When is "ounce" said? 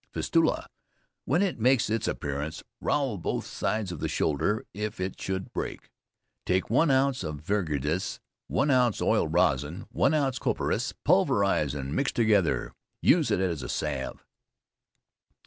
6.89-7.23, 8.71-8.99, 10.15-10.39